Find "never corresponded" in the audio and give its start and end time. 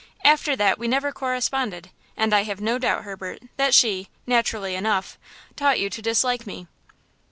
0.87-1.91